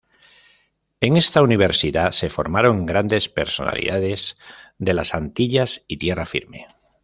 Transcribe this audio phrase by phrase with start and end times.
[0.99, 4.35] En esta universidad se formaron grandes personalidades
[4.79, 6.65] de las Antillas y Tierra Firme.